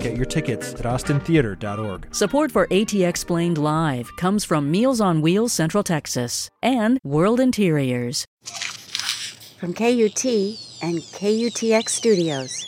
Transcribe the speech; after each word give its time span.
Get 0.00 0.16
your 0.16 0.26
tickets 0.26 0.74
at 0.74 0.82
austintheater.org. 0.82 2.14
Support 2.14 2.52
for 2.52 2.66
AT 2.72 2.94
Explained 2.94 3.58
Live 3.58 4.10
comes 4.16 4.44
from 4.44 4.70
Meals 4.70 5.00
on 5.00 5.22
Wheels 5.22 5.52
Central 5.52 5.82
Texas 5.82 6.50
and 6.62 6.98
World 7.02 7.40
Interiors. 7.40 8.24
From 9.58 9.72
KUT 9.72 10.24
and 10.82 10.98
KUTX 11.00 11.88
Studios. 11.88 12.66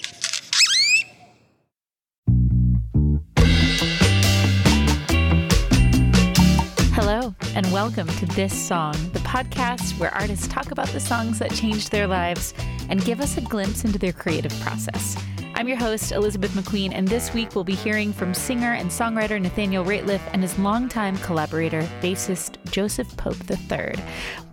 Hello, 6.94 7.34
and 7.54 7.70
welcome 7.72 8.08
to 8.08 8.26
This 8.26 8.52
Song, 8.52 8.92
the 9.12 9.20
podcast 9.20 9.98
where 10.00 10.12
artists 10.14 10.48
talk 10.48 10.70
about 10.72 10.88
the 10.88 11.00
songs 11.00 11.38
that 11.38 11.52
changed 11.52 11.90
their 11.92 12.06
lives 12.06 12.54
and 12.88 13.04
give 13.04 13.20
us 13.20 13.36
a 13.36 13.42
glimpse 13.42 13.84
into 13.84 13.98
their 13.98 14.12
creative 14.12 14.52
process. 14.60 15.16
I'm 15.58 15.66
your 15.66 15.76
host, 15.76 16.12
Elizabeth 16.12 16.52
McQueen, 16.52 16.92
and 16.94 17.08
this 17.08 17.34
week 17.34 17.56
we'll 17.56 17.64
be 17.64 17.74
hearing 17.74 18.12
from 18.12 18.32
singer 18.32 18.74
and 18.74 18.88
songwriter 18.88 19.42
Nathaniel 19.42 19.84
Rateliff 19.84 20.20
and 20.32 20.40
his 20.40 20.56
longtime 20.56 21.16
collaborator, 21.18 21.82
bassist 22.00 22.64
Joseph 22.70 23.16
Pope 23.16 23.38
III, 23.50 24.00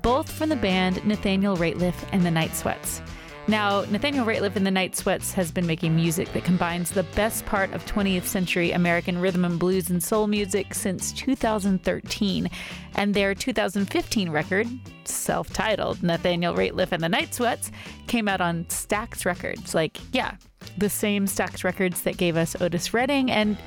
both 0.01 0.31
from 0.31 0.49
the 0.49 0.55
band 0.55 1.05
Nathaniel 1.05 1.57
Rateliff 1.57 1.93
and 2.11 2.25
the 2.25 2.31
Night 2.31 2.55
Sweats. 2.55 3.03
Now, 3.47 3.81
Nathaniel 3.81 4.25
Rateliff 4.25 4.55
and 4.55 4.65
the 4.65 4.71
Night 4.71 4.95
Sweats 4.95 5.31
has 5.33 5.51
been 5.51 5.67
making 5.67 5.95
music 5.95 6.33
that 6.33 6.43
combines 6.43 6.89
the 6.89 7.03
best 7.03 7.45
part 7.45 7.71
of 7.73 7.85
20th 7.85 8.25
century 8.25 8.71
American 8.71 9.19
rhythm 9.19 9.45
and 9.45 9.59
blues 9.59 9.91
and 9.91 10.03
soul 10.03 10.25
music 10.25 10.73
since 10.73 11.11
2013. 11.11 12.49
And 12.95 13.13
their 13.13 13.35
2015 13.35 14.31
record, 14.31 14.67
self 15.03 15.53
titled 15.53 16.01
Nathaniel 16.01 16.55
Rateliff 16.55 16.91
and 16.91 17.03
the 17.03 17.09
Night 17.09 17.35
Sweats, 17.35 17.69
came 18.07 18.27
out 18.27 18.41
on 18.41 18.65
Stax 18.65 19.23
Records. 19.23 19.75
Like, 19.75 19.99
yeah, 20.11 20.37
the 20.77 20.89
same 20.89 21.25
Stax 21.25 21.63
Records 21.63 22.01
that 22.01 22.17
gave 22.17 22.37
us 22.37 22.59
Otis 22.59 22.93
Redding. 22.93 23.31
And 23.31 23.57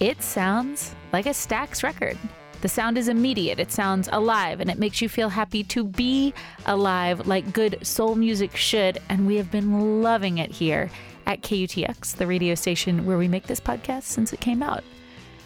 it 0.00 0.22
sounds 0.22 0.94
like 1.12 1.26
a 1.26 1.30
Stax 1.30 1.82
record. 1.82 2.18
The 2.60 2.68
sound 2.68 2.96
is 2.96 3.08
immediate, 3.08 3.58
it 3.58 3.72
sounds 3.72 4.08
alive, 4.12 4.60
and 4.60 4.70
it 4.70 4.78
makes 4.78 5.02
you 5.02 5.08
feel 5.08 5.28
happy 5.28 5.64
to 5.64 5.82
be 5.82 6.32
alive 6.66 7.26
like 7.26 7.52
good 7.52 7.84
soul 7.84 8.14
music 8.14 8.56
should. 8.56 8.98
And 9.08 9.26
we 9.26 9.34
have 9.36 9.50
been 9.50 10.00
loving 10.02 10.38
it 10.38 10.52
here 10.52 10.90
at 11.26 11.42
KUTX, 11.42 12.16
the 12.16 12.26
radio 12.26 12.54
station 12.54 13.04
where 13.04 13.18
we 13.18 13.26
make 13.26 13.48
this 13.48 13.60
podcast 13.60 14.04
since 14.04 14.32
it 14.32 14.40
came 14.40 14.62
out. 14.62 14.84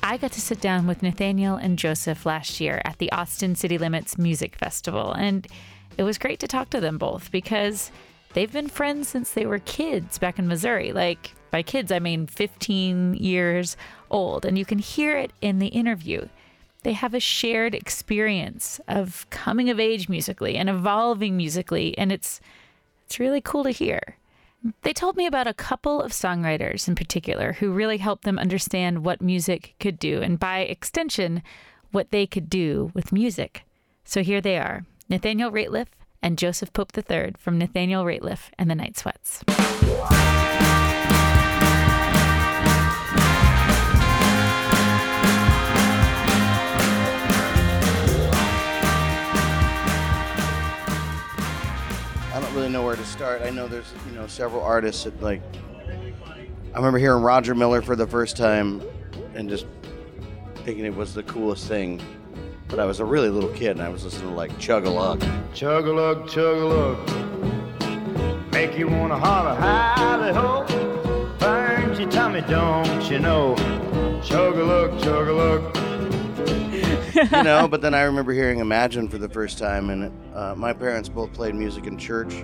I 0.03 0.19
got 0.19 0.33
to 0.33 0.41
sit 0.41 0.61
down 0.61 0.87
with 0.87 1.03
Nathaniel 1.03 1.57
and 1.57 1.79
Joseph 1.79 2.27
last 2.27 2.61
year 2.61 2.81
at 2.85 2.99
the 2.99 3.11
Austin 3.13 3.57
City 3.57 3.79
Limits 3.79 4.19
Music 4.19 4.55
Festival, 4.55 5.13
and 5.13 5.47
it 5.97 6.03
was 6.03 6.19
great 6.19 6.39
to 6.41 6.47
talk 6.47 6.71
to 6.71 6.81
them 6.81 6.99
both 6.99 7.31
because 7.31 7.91
they've 8.37 8.53
been 8.53 8.69
friends 8.69 9.09
since 9.09 9.33
they 9.33 9.47
were 9.47 9.59
kids 9.59 10.19
back 10.19 10.39
in 10.39 10.47
Missouri. 10.47 10.93
Like, 10.93 11.33
by 11.51 11.63
kids, 11.63 11.91
I 11.91 11.99
mean 11.99 12.27
15 12.27 13.15
years 13.15 13.77
old, 14.11 14.45
and 14.45 14.57
you 14.57 14.65
can 14.65 14.79
hear 14.79 15.17
it 15.17 15.33
in 15.41 15.59
the 15.59 15.69
interview 15.69 16.29
they 16.87 16.93
have 16.93 17.15
a 17.15 17.21
shared 17.21 17.75
experience 17.75 18.81
of 18.87 19.29
coming 19.29 19.69
of 19.71 19.81
age 19.81 20.09
musically 20.09 20.55
and 20.55 20.71
evolving 20.71 21.37
musically 21.37 21.99
and 21.99 22.13
it's 22.13 22.41
it's 23.05 23.19
really 23.19 23.41
cool 23.41 23.65
to 23.65 23.71
hear. 23.71 24.17
They 24.83 24.93
told 24.93 25.17
me 25.17 25.27
about 25.27 25.49
a 25.49 25.55
couple 25.55 26.01
of 26.01 26.13
songwriters 26.13 26.87
in 26.87 26.95
particular 26.95 27.55
who 27.55 27.73
really 27.73 27.99
helped 27.99 28.23
them 28.23 28.39
understand 28.39 29.05
what 29.05 29.21
music 29.21 29.75
could 29.81 29.99
do 29.99 30.23
and 30.23 30.39
by 30.39 30.61
extension 30.61 31.43
what 31.91 32.13
they 32.13 32.25
could 32.25 32.49
do 32.49 32.93
with 32.95 33.11
music. 33.11 33.65
So 34.05 34.23
here 34.23 34.41
they 34.41 34.57
are, 34.57 34.85
Nathaniel 35.09 35.51
Rateliff 35.51 35.89
and 36.27 36.37
Joseph 36.37 36.73
Pope 36.73 36.91
III 36.99 37.35
from 37.39 37.57
Nathaniel 37.57 38.05
Rateliff 38.05 38.51
and 38.59 38.69
the 38.69 38.75
Night 38.75 38.97
Sweats. 38.97 39.45
I 52.29 52.41
don't 52.41 52.53
really 52.55 52.71
know 52.71 52.83
where 52.83 52.97
to 52.97 53.05
start. 53.05 53.43
I 53.43 53.51
know 53.51 53.69
there's 53.69 53.95
you 54.09 54.13
know 54.17 54.27
several 54.27 54.63
artists 54.63 55.05
that 55.05 55.23
like. 55.23 55.43
I 55.87 56.75
remember 56.75 56.99
hearing 56.99 57.23
Roger 57.23 57.55
Miller 57.55 57.83
for 57.83 57.95
the 57.95 58.09
first 58.09 58.37
time, 58.37 58.83
and 59.37 59.49
just 59.49 59.67
thinking 60.65 60.87
it 60.87 60.97
was 60.97 61.15
the 61.15 61.23
coolest 61.23 61.69
thing. 61.69 62.03
But 62.69 62.81
I 62.81 62.85
was 62.85 62.99
a 63.01 63.05
really 63.05 63.29
little 63.31 63.51
kid, 63.51 63.71
and 63.73 63.83
I 63.83 63.89
was 63.89 64.05
listening 64.05 64.31
to 64.31 64.35
like 64.37 64.57
Chug 64.59 64.87
a 64.87 64.91
Lug. 64.91 65.25
Chug 65.55 65.87
a 65.87 65.93
lug, 65.93 66.29
chug 66.29 66.59
a 66.59 66.67
lug. 66.67 68.53
Make 68.53 68.77
you 68.77 68.89
wanna 68.89 69.19
holler, 69.19 69.55
howdy 69.55 70.33
ho. 70.35 71.37
Burns 71.39 71.99
your 71.99 72.11
tummy, 72.11 72.41
don't 72.43 73.11
you 73.11 73.19
know? 73.21 73.55
Chug 74.25 74.57
a 74.57 74.65
lug, 74.65 75.01
chug 75.01 75.29
a 75.29 75.33
lug. 75.33 75.77
you 77.15 77.43
know. 77.43 77.69
But 77.69 77.81
then 77.83 77.95
I 77.95 78.03
remember 78.03 78.33
hearing 78.33 78.59
Imagine 78.59 79.09
for 79.09 79.19
the 79.19 79.29
first 79.29 79.59
time, 79.59 79.89
and 79.91 80.13
uh, 80.35 80.55
my 80.57 80.73
parents 80.73 81.09
both 81.09 81.33
played 81.33 81.55
music 81.55 81.87
in 81.87 81.97
church. 81.97 82.35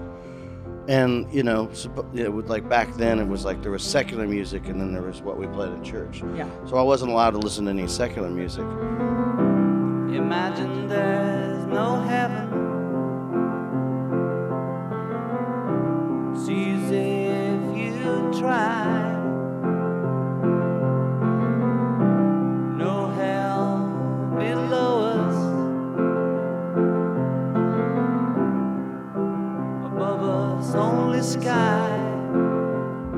And 0.88 1.32
you 1.32 1.42
know, 1.42 1.66
suppo- 1.68 2.16
it 2.16 2.28
would 2.28 2.48
like 2.48 2.68
back 2.68 2.92
then 2.94 3.18
it 3.18 3.26
was 3.28 3.44
like 3.44 3.62
there 3.62 3.70
was 3.70 3.82
secular 3.84 4.26
music, 4.26 4.66
and 4.66 4.80
then 4.80 4.92
there 4.92 5.02
was 5.02 5.20
what 5.22 5.36
we 5.38 5.46
played 5.48 5.72
in 5.72 5.82
church. 5.84 6.22
Yeah. 6.36 6.48
So 6.66 6.76
I 6.76 6.82
wasn't 6.82 7.12
allowed 7.12 7.30
to 7.32 7.38
listen 7.38 7.64
to 7.66 7.70
any 7.70 7.86
secular 7.88 8.30
music. 8.30 8.64
Imagine 10.14 10.88
there's 10.88 11.64
no 11.66 12.00
heaven. 12.02 12.48
If 16.94 17.78
you 17.78 18.40
try. 18.40 19.12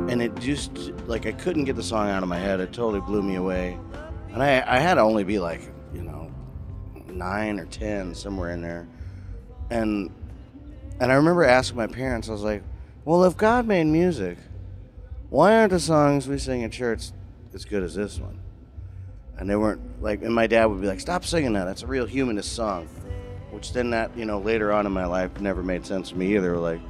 And 0.08 0.22
it 0.22 0.34
just 0.36 0.76
like 1.08 1.26
I 1.26 1.32
couldn't 1.32 1.64
get 1.64 1.74
the 1.74 1.82
song 1.82 2.08
out 2.08 2.22
of 2.22 2.28
my 2.28 2.38
head. 2.38 2.60
It 2.60 2.72
totally 2.72 3.00
blew 3.00 3.22
me 3.22 3.34
away, 3.34 3.78
and 4.32 4.40
I 4.40 4.62
I 4.64 4.78
had 4.78 4.94
to 4.94 5.00
only 5.00 5.24
be 5.24 5.40
like 5.40 5.73
nine 7.14 7.58
or 7.58 7.66
ten 7.66 8.14
somewhere 8.14 8.50
in 8.50 8.62
there, 8.62 8.86
and 9.70 10.10
and 11.00 11.10
I 11.12 11.14
remember 11.16 11.44
asking 11.44 11.76
my 11.76 11.86
parents. 11.86 12.28
I 12.28 12.32
was 12.32 12.42
like, 12.42 12.62
"Well, 13.04 13.24
if 13.24 13.36
God 13.36 13.66
made 13.66 13.84
music, 13.84 14.38
why 15.30 15.56
aren't 15.56 15.70
the 15.70 15.80
songs 15.80 16.28
we 16.28 16.38
sing 16.38 16.62
in 16.62 16.70
church 16.70 17.10
as 17.52 17.64
good 17.64 17.82
as 17.82 17.94
this 17.94 18.18
one?" 18.18 18.38
And 19.36 19.50
they 19.50 19.56
weren't 19.56 20.02
like, 20.02 20.22
and 20.22 20.34
my 20.34 20.46
dad 20.46 20.66
would 20.66 20.80
be 20.80 20.86
like, 20.86 21.00
"Stop 21.00 21.24
singing 21.24 21.52
that. 21.54 21.64
That's 21.64 21.82
a 21.82 21.86
real 21.86 22.06
humanist 22.06 22.52
song," 22.52 22.86
which 23.50 23.72
then 23.72 23.90
that 23.90 24.16
you 24.16 24.24
know 24.24 24.38
later 24.38 24.72
on 24.72 24.86
in 24.86 24.92
my 24.92 25.06
life 25.06 25.40
never 25.40 25.62
made 25.62 25.84
sense 25.86 26.10
to 26.10 26.16
me 26.16 26.36
either. 26.36 26.56
Like. 26.56 26.80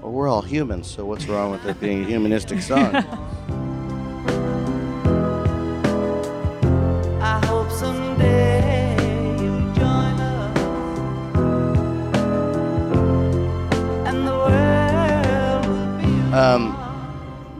Well, 0.00 0.12
we're 0.12 0.28
all 0.28 0.42
humans, 0.42 0.88
so 0.88 1.04
what's 1.04 1.26
wrong 1.26 1.50
with 1.50 1.66
it 1.66 1.80
being 1.80 2.04
a 2.04 2.06
humanistic 2.06 2.62
song? 2.62 3.04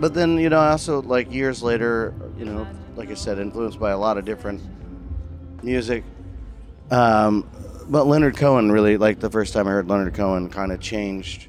but 0.00 0.14
then, 0.14 0.38
you 0.38 0.48
know, 0.48 0.58
I 0.58 0.70
also, 0.70 1.02
like, 1.02 1.32
years 1.32 1.62
later, 1.62 2.14
you 2.38 2.44
know, 2.44 2.66
like 2.96 3.10
I 3.10 3.14
said, 3.14 3.38
influenced 3.38 3.78
by 3.78 3.90
a 3.90 3.98
lot 3.98 4.18
of 4.18 4.24
different 4.24 4.62
music. 5.62 6.04
Um, 6.90 7.48
but 7.88 8.06
Leonard 8.06 8.36
Cohen 8.36 8.70
really, 8.70 8.96
like, 8.96 9.20
the 9.20 9.30
first 9.30 9.52
time 9.52 9.66
I 9.66 9.70
heard 9.70 9.88
Leonard 9.88 10.14
Cohen 10.14 10.48
kind 10.48 10.72
of 10.72 10.80
changed. 10.80 11.48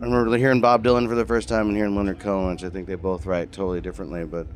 I 0.00 0.04
remember 0.04 0.36
hearing 0.36 0.60
Bob 0.60 0.82
Dylan 0.82 1.08
for 1.08 1.14
the 1.14 1.26
first 1.26 1.48
time 1.48 1.68
and 1.68 1.76
hearing 1.76 1.94
Leonard 1.94 2.18
Cohen, 2.18 2.50
which 2.52 2.64
I 2.64 2.68
think 2.70 2.86
they 2.86 2.96
both 2.96 3.26
write 3.26 3.52
totally 3.52 3.80
differently. 3.80 4.24
But 4.24 4.46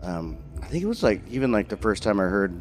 um, 0.00 0.38
I 0.62 0.66
think 0.66 0.82
it 0.82 0.86
was, 0.86 1.02
like, 1.02 1.20
even, 1.28 1.52
like, 1.52 1.68
the 1.68 1.76
first 1.76 2.02
time 2.02 2.18
I 2.20 2.24
heard, 2.24 2.60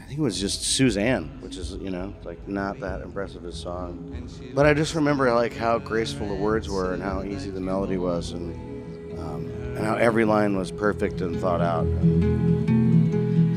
I 0.00 0.02
think 0.06 0.18
it 0.18 0.22
was 0.22 0.40
just 0.40 0.62
Suzanne, 0.62 1.38
which 1.40 1.56
is, 1.56 1.72
you 1.76 1.90
know, 1.90 2.14
like, 2.24 2.46
not 2.48 2.80
that 2.80 3.00
impressive 3.00 3.44
a 3.44 3.52
song. 3.52 4.28
But 4.54 4.66
I 4.66 4.74
just 4.74 4.94
remember, 4.94 5.32
like, 5.32 5.54
how 5.54 5.78
graceful 5.78 6.28
the 6.28 6.34
words 6.34 6.68
were 6.68 6.92
and 6.94 7.02
how 7.02 7.22
easy 7.22 7.50
the 7.50 7.60
melody 7.60 7.96
was 7.96 8.32
and, 8.32 9.18
um, 9.18 9.46
and 9.76 9.78
how 9.78 9.94
every 9.94 10.24
line 10.24 10.56
was 10.56 10.70
perfect 10.70 11.20
and 11.20 11.40
thought 11.40 11.60
out. 11.60 11.86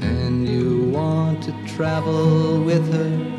and 0.08 0.48
you 0.48 0.90
want 0.92 1.44
to 1.44 1.52
travel 1.76 2.64
with 2.64 2.92
her 2.94 3.38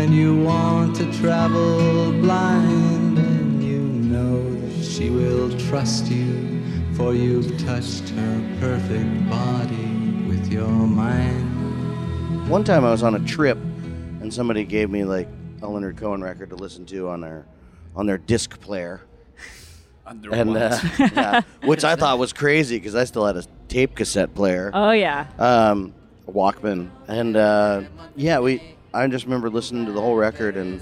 and 0.00 0.14
you 0.14 0.42
want 0.42 0.94
to 0.96 1.10
travel 1.20 2.12
blind, 2.20 3.18
and 3.18 3.62
you 3.62 3.78
know 3.78 4.54
that 4.60 4.84
she 4.84 5.08
will 5.08 5.50
trust 5.58 6.10
you, 6.10 6.62
for 6.94 7.14
you've 7.14 7.56
touched 7.64 8.10
her 8.10 8.56
perfect 8.60 9.30
body 9.30 9.88
with 10.28 10.52
your 10.52 10.68
mind. 10.68 11.45
One 12.48 12.62
time 12.62 12.84
I 12.84 12.90
was 12.90 13.02
on 13.02 13.14
a 13.16 13.26
trip, 13.26 13.58
and 13.58 14.32
somebody 14.32 14.64
gave 14.64 14.88
me 14.88 15.04
like 15.04 15.28
a 15.62 15.66
Leonard 15.68 15.96
Cohen 15.96 16.22
record 16.22 16.50
to 16.50 16.56
listen 16.56 16.86
to 16.86 17.08
on 17.08 17.20
their 17.20 17.44
on 17.96 18.06
their 18.06 18.18
disc 18.18 18.60
player, 18.60 19.00
Under 20.06 20.32
and 20.32 20.56
uh, 20.56 20.78
yeah, 20.98 21.40
which 21.64 21.82
I 21.82 21.96
thought 21.96 22.18
was 22.18 22.32
crazy 22.32 22.76
because 22.78 22.94
I 22.94 23.04
still 23.04 23.26
had 23.26 23.36
a 23.36 23.44
tape 23.68 23.96
cassette 23.96 24.32
player, 24.34 24.70
Oh 24.72 24.92
yeah. 24.92 25.26
um, 25.38 25.92
a 26.28 26.32
Walkman, 26.32 26.90
and 27.08 27.36
uh, 27.36 27.82
yeah, 28.14 28.38
we. 28.38 28.62
I 28.94 29.06
just 29.08 29.24
remember 29.24 29.50
listening 29.50 29.84
to 29.86 29.92
the 29.92 30.00
whole 30.00 30.14
record 30.16 30.56
and 30.56 30.80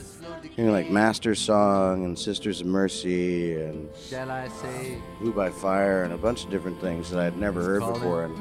hearing 0.54 0.70
like 0.70 0.90
Master's 0.90 1.40
Song 1.40 2.04
and 2.04 2.16
Sisters 2.16 2.60
of 2.60 2.66
Mercy 2.68 3.56
and 3.60 3.88
Shall 4.08 4.30
I 4.30 4.48
say? 4.48 4.98
Blue 5.18 5.32
by 5.32 5.50
Fire 5.50 6.04
and 6.04 6.12
a 6.12 6.18
bunch 6.18 6.44
of 6.44 6.50
different 6.50 6.80
things 6.80 7.10
that 7.10 7.18
I'd 7.18 7.36
never 7.38 7.62
heard 7.64 7.80
before, 7.80 8.24
and 8.26 8.36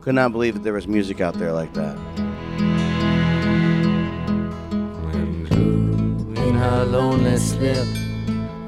could 0.00 0.14
not 0.14 0.32
believe 0.32 0.54
that 0.54 0.64
there 0.64 0.72
was 0.72 0.88
music 0.88 1.20
out 1.20 1.34
there 1.34 1.52
like 1.52 1.72
that. 1.74 1.96
In 6.46 6.54
her 6.54 6.84
lonely 6.84 7.36
slip, 7.38 7.86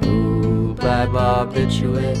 who 0.03 0.73
by 0.75 1.05
barbiturate, 1.05 2.17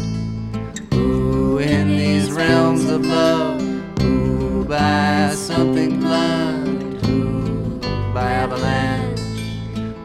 who 0.93 1.57
in 1.57 1.97
these 1.97 2.31
realms 2.31 2.89
of 2.89 3.05
love, 3.05 3.61
who 3.99 4.63
by 4.65 5.31
something 5.35 5.99
blunt, 5.99 7.05
who 7.05 7.79
by 8.13 8.31
avalanche, 8.31 9.19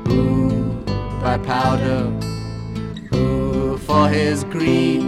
who 0.08 0.60
by 1.20 1.38
powder, 1.38 2.10
who 3.10 3.78
for 3.78 4.08
his 4.08 4.42
greed, 4.44 5.02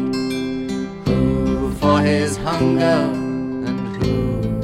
who 1.07 1.73
for 1.75 2.01
his 2.01 2.37
hunger, 2.37 2.99
and 3.67 3.97
who. 3.97 4.61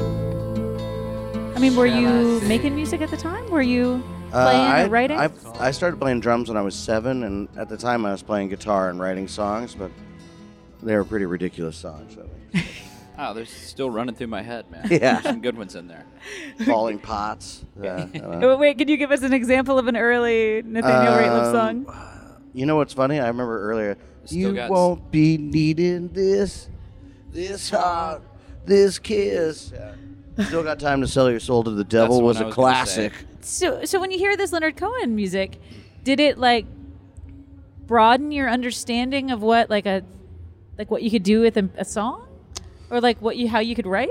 I 1.55 1.59
mean, 1.59 1.75
were 1.75 1.87
you 1.87 2.39
making 2.47 2.73
music 2.73 3.01
at 3.01 3.09
the 3.09 3.17
time? 3.17 3.49
Were 3.49 3.61
you 3.61 4.01
playing 4.33 4.59
I, 4.61 4.85
writing? 4.87 5.17
I, 5.17 5.29
I 5.59 5.71
started 5.71 5.99
playing 5.99 6.19
drums 6.19 6.49
when 6.49 6.57
I 6.57 6.61
was 6.61 6.75
seven, 6.75 7.23
and 7.23 7.47
at 7.57 7.69
the 7.69 7.77
time 7.77 8.05
I 8.05 8.11
was 8.11 8.21
playing 8.23 8.49
guitar 8.49 8.89
and 8.89 8.99
writing 8.99 9.27
songs, 9.27 9.75
but 9.75 9.91
they 10.81 10.95
were 10.95 11.05
pretty 11.05 11.25
ridiculous 11.25 11.77
songs. 11.77 12.17
I 12.17 12.27
think. 12.57 12.67
Oh, 13.15 13.31
they're 13.31 13.45
still 13.45 13.91
running 13.91 14.15
through 14.15 14.25
my 14.27 14.41
head, 14.41 14.71
man. 14.71 14.87
Yeah. 14.89 14.97
There's 15.13 15.23
some 15.25 15.39
good 15.41 15.55
ones 15.55 15.75
in 15.75 15.87
there. 15.87 16.03
Falling 16.65 16.97
Pots. 16.97 17.63
Uh, 17.79 17.87
I 17.87 18.05
don't 18.17 18.39
know. 18.39 18.57
Wait, 18.57 18.75
can 18.79 18.87
you 18.87 18.97
give 18.97 19.11
us 19.11 19.21
an 19.21 19.33
example 19.33 19.77
of 19.77 19.85
an 19.87 19.95
early 19.95 20.63
Nathaniel 20.65 21.13
Rateliff 21.13 21.53
Um, 21.53 21.85
song? 21.85 22.39
You 22.53 22.65
know 22.65 22.75
what's 22.75 22.93
funny? 22.93 23.19
I 23.19 23.27
remember 23.27 23.69
earlier. 23.69 23.97
Still 24.25 24.39
you 24.39 24.53
got- 24.55 24.71
won't 24.71 25.11
be 25.11 25.37
needing 25.37 26.07
this, 26.09 26.69
this 27.31 27.69
heart, 27.69 28.23
this 28.65 28.97
kiss. 28.97 29.71
Still 30.47 30.63
got 30.63 30.79
time 30.79 31.01
to 31.01 31.07
sell 31.07 31.29
your 31.29 31.39
soul 31.39 31.63
to 31.65 31.69
the 31.71 31.83
devil 31.83 32.15
what 32.15 32.25
was 32.25 32.37
I 32.37 32.41
a 32.41 32.45
was 32.47 32.55
gonna 32.55 32.67
classic. 32.73 33.13
So, 33.43 33.83
so 33.85 33.99
when 33.99 34.11
you 34.11 34.17
hear 34.17 34.37
this 34.37 34.51
Leonard 34.51 34.77
Cohen 34.77 35.15
music, 35.15 35.59
did 36.03 36.19
it 36.19 36.37
like 36.37 36.65
broaden 37.85 38.31
your 38.31 38.49
understanding 38.49 39.31
of 39.31 39.41
what 39.41 39.69
like 39.69 39.85
a 39.85 40.03
like 40.77 40.89
what 40.89 41.03
you 41.03 41.11
could 41.11 41.23
do 41.23 41.41
with 41.41 41.57
a, 41.57 41.69
a 41.77 41.85
song, 41.85 42.27
or 42.89 43.01
like 43.01 43.21
what 43.21 43.37
you 43.37 43.47
how 43.47 43.59
you 43.59 43.75
could 43.75 43.85
write? 43.85 44.09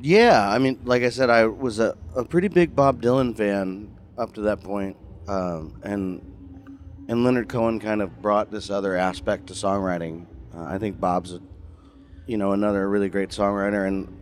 Yeah, 0.00 0.48
I 0.48 0.58
mean, 0.58 0.78
like 0.84 1.02
I 1.02 1.10
said, 1.10 1.28
I 1.28 1.46
was 1.46 1.80
a, 1.80 1.96
a 2.14 2.24
pretty 2.24 2.48
big 2.48 2.76
Bob 2.76 3.02
Dylan 3.02 3.36
fan 3.36 3.96
up 4.16 4.32
to 4.34 4.42
that 4.42 4.62
point, 4.62 4.96
um, 5.26 5.80
and 5.82 6.22
and 7.08 7.24
Leonard 7.24 7.48
Cohen 7.48 7.80
kind 7.80 8.00
of 8.00 8.22
brought 8.22 8.50
this 8.50 8.70
other 8.70 8.96
aspect 8.96 9.48
to 9.48 9.54
songwriting. 9.54 10.26
Uh, 10.54 10.64
I 10.64 10.78
think 10.78 11.00
Bob's, 11.00 11.32
a, 11.32 11.40
you 12.26 12.36
know, 12.36 12.52
another 12.52 12.88
really 12.88 13.08
great 13.08 13.30
songwriter, 13.30 13.86
and 13.88 14.17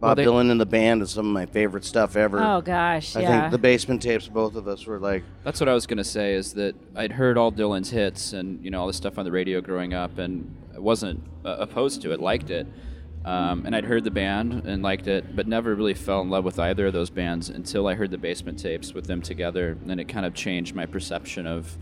Bob 0.00 0.16
they- 0.16 0.24
Dylan 0.24 0.50
and 0.50 0.60
the 0.60 0.66
band 0.66 1.02
is 1.02 1.10
some 1.10 1.26
of 1.26 1.32
my 1.32 1.46
favorite 1.46 1.84
stuff 1.84 2.16
ever. 2.16 2.40
Oh 2.42 2.60
gosh, 2.62 3.14
I 3.16 3.20
yeah. 3.20 3.40
think 3.40 3.52
the 3.52 3.58
basement 3.58 4.00
tapes, 4.00 4.28
both 4.28 4.56
of 4.56 4.66
us 4.66 4.86
were 4.86 4.98
like, 4.98 5.22
That's 5.44 5.60
what 5.60 5.68
I 5.68 5.74
was 5.74 5.86
gonna 5.86 6.04
say. 6.04 6.34
Is 6.34 6.54
that 6.54 6.74
I'd 6.96 7.12
heard 7.12 7.36
all 7.36 7.52
Dylan's 7.52 7.90
hits 7.90 8.32
and 8.32 8.64
you 8.64 8.70
know 8.70 8.80
all 8.80 8.86
the 8.86 8.94
stuff 8.94 9.18
on 9.18 9.24
the 9.24 9.32
radio 9.32 9.60
growing 9.60 9.92
up, 9.92 10.18
and 10.18 10.56
I 10.74 10.78
wasn't 10.78 11.22
uh, 11.44 11.56
opposed 11.58 12.00
to 12.02 12.12
it, 12.12 12.20
liked 12.20 12.50
it, 12.50 12.66
um, 13.26 13.66
and 13.66 13.76
I'd 13.76 13.84
heard 13.84 14.04
the 14.04 14.10
band 14.10 14.64
and 14.64 14.82
liked 14.82 15.06
it, 15.06 15.36
but 15.36 15.46
never 15.46 15.74
really 15.74 15.92
fell 15.94 16.22
in 16.22 16.30
love 16.30 16.44
with 16.44 16.58
either 16.58 16.86
of 16.86 16.94
those 16.94 17.10
bands 17.10 17.50
until 17.50 17.86
I 17.86 17.94
heard 17.94 18.10
the 18.10 18.18
Basement 18.18 18.58
Tapes 18.58 18.94
with 18.94 19.06
them 19.06 19.20
together, 19.20 19.76
and 19.86 20.00
it 20.00 20.08
kind 20.08 20.24
of 20.24 20.32
changed 20.32 20.74
my 20.74 20.86
perception 20.86 21.46
of 21.46 21.76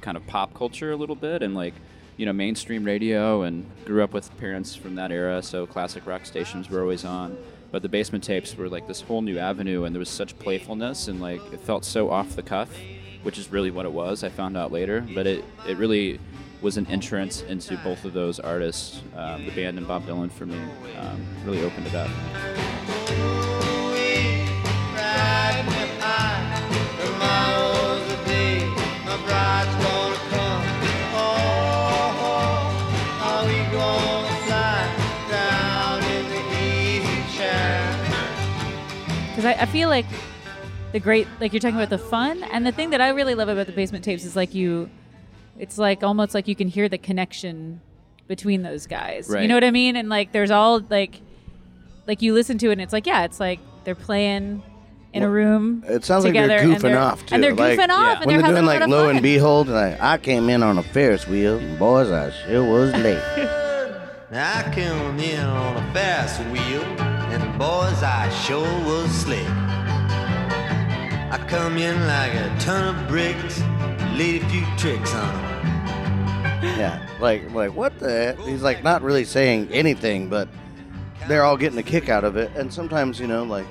kind 0.00 0.16
of 0.16 0.26
pop 0.26 0.54
culture 0.54 0.90
a 0.92 0.96
little 0.96 1.14
bit 1.14 1.42
and 1.42 1.54
like 1.54 1.74
you 2.16 2.26
know 2.26 2.32
mainstream 2.32 2.82
radio, 2.82 3.42
and 3.42 3.64
grew 3.84 4.02
up 4.02 4.12
with 4.12 4.36
parents 4.38 4.74
from 4.74 4.96
that 4.96 5.12
era, 5.12 5.40
so 5.40 5.66
classic 5.66 6.04
rock 6.06 6.26
stations 6.26 6.68
were 6.68 6.80
always 6.80 7.04
on. 7.04 7.38
But 7.70 7.82
the 7.82 7.88
basement 7.88 8.24
tapes 8.24 8.56
were 8.56 8.68
like 8.68 8.86
this 8.88 9.00
whole 9.00 9.22
new 9.22 9.38
avenue, 9.38 9.84
and 9.84 9.94
there 9.94 10.00
was 10.00 10.08
such 10.08 10.38
playfulness, 10.38 11.08
and 11.08 11.20
like 11.20 11.40
it 11.52 11.60
felt 11.60 11.84
so 11.84 12.10
off 12.10 12.34
the 12.36 12.42
cuff, 12.42 12.70
which 13.22 13.38
is 13.38 13.50
really 13.52 13.70
what 13.70 13.86
it 13.86 13.92
was. 13.92 14.24
I 14.24 14.28
found 14.28 14.56
out 14.56 14.72
later, 14.72 15.06
but 15.14 15.26
it 15.26 15.44
it 15.68 15.76
really 15.76 16.18
was 16.60 16.76
an 16.76 16.86
entrance 16.88 17.42
into 17.42 17.76
both 17.78 18.04
of 18.04 18.12
those 18.12 18.38
artists, 18.38 19.02
um, 19.16 19.44
the 19.46 19.52
band 19.52 19.78
and 19.78 19.86
Bob 19.86 20.04
Dylan 20.04 20.30
for 20.30 20.46
me. 20.46 20.58
Um, 20.98 21.26
really 21.44 21.62
opened 21.62 21.86
it 21.86 21.94
up. 21.94 22.10
Because 39.40 39.56
I, 39.56 39.62
I 39.62 39.66
feel 39.66 39.88
like 39.88 40.06
the 40.92 41.00
great 41.00 41.26
like 41.40 41.52
you're 41.52 41.60
talking 41.60 41.76
about 41.76 41.90
the 41.90 41.98
fun 41.98 42.42
and 42.44 42.66
the 42.66 42.72
thing 42.72 42.90
that 42.90 43.00
I 43.00 43.10
really 43.10 43.34
love 43.34 43.48
about 43.48 43.66
the 43.66 43.72
basement 43.72 44.04
tapes 44.04 44.24
is 44.24 44.36
like 44.36 44.54
you 44.54 44.90
it's 45.58 45.78
like 45.78 46.02
almost 46.02 46.34
like 46.34 46.48
you 46.48 46.56
can 46.56 46.68
hear 46.68 46.88
the 46.88 46.98
connection 46.98 47.80
between 48.28 48.62
those 48.62 48.86
guys 48.86 49.32
you 49.32 49.48
know 49.48 49.54
what 49.54 49.64
I 49.64 49.70
mean 49.70 49.96
and 49.96 50.08
like 50.08 50.32
there's 50.32 50.50
all 50.50 50.80
like 50.90 51.20
like 52.06 52.22
you 52.22 52.34
listen 52.34 52.58
to 52.58 52.68
it 52.68 52.72
and 52.72 52.80
it's 52.82 52.92
like 52.92 53.06
yeah 53.06 53.24
it's 53.24 53.40
like 53.40 53.60
they're 53.84 53.94
playing 53.94 54.62
in 55.12 55.22
a 55.22 55.30
room 55.30 55.84
it 55.88 56.04
sounds 56.04 56.24
like 56.24 56.34
they're 56.34 56.60
and 56.60 56.76
goofing 56.76 57.00
off 57.00 57.24
too. 57.24 57.34
and 57.34 57.42
they're 57.42 57.54
like, 57.54 57.78
goofing 57.78 57.88
off 57.88 58.18
and 58.18 58.26
when 58.26 58.36
they're, 58.36 58.42
they're, 58.42 58.54
doing 58.56 58.66
like 58.66 58.80
lot 58.80 58.82
of 58.82 58.90
lo 58.90 59.06
fun. 59.06 59.16
and 59.16 59.22
behold, 59.22 59.68
like 59.68 60.00
I 60.00 60.18
came 60.18 60.48
in 60.50 60.62
on 60.62 60.78
a 60.78 60.82
Ferris 60.82 61.26
wheel, 61.26 61.58
and 61.58 61.78
boys, 61.78 62.10
I 62.10 62.30
sure 62.30 62.62
was 62.64 62.92
late. 62.92 63.18
I 64.32 64.70
came 64.72 65.18
in 65.18 65.44
on 65.44 65.76
a 65.76 65.92
Ferris 65.92 66.38
wheel, 66.52 67.19
and 67.30 67.42
the 67.42 67.58
boys, 67.58 68.02
I 68.02 68.28
sure 68.44 68.62
was 68.84 69.10
slick. 69.10 69.46
I 71.32 71.38
come 71.48 71.78
in 71.78 71.94
like 72.06 72.34
a 72.34 72.56
ton 72.58 72.94
of 72.96 73.08
bricks, 73.08 73.60
laid 74.16 74.42
a 74.42 74.48
few 74.48 74.64
tricks 74.76 75.14
on 75.14 75.34
'em. 75.34 76.78
yeah, 76.78 77.06
like 77.20 77.50
like 77.52 77.74
what 77.74 77.98
the? 77.98 78.36
He's 78.44 78.62
like 78.62 78.82
not 78.82 79.02
really 79.02 79.24
saying 79.24 79.68
anything, 79.70 80.28
but 80.28 80.48
they're 81.28 81.44
all 81.44 81.56
getting 81.56 81.78
a 81.78 81.82
kick 81.82 82.08
out 82.08 82.24
of 82.24 82.36
it. 82.36 82.50
And 82.56 82.72
sometimes 82.72 83.20
you 83.20 83.26
know, 83.26 83.44
like 83.44 83.66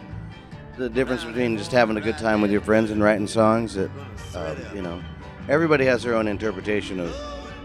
the 0.78 0.90
difference 0.90 1.26
between 1.26 1.58
just 1.58 1.72
having 1.72 1.98
a 1.98 2.02
good 2.02 2.18
time 2.18 2.42
with 2.42 2.52
your 2.52 2.62
friends 2.62 2.92
and 2.92 3.04
writing 3.04 3.28
songs. 3.28 3.76
That 3.76 3.92
um, 4.36 4.58
you 4.74 4.82
know, 4.82 5.02
everybody 5.50 5.86
has 5.86 6.04
their 6.04 6.16
own 6.16 6.28
interpretation 6.28 7.00
of 7.00 7.14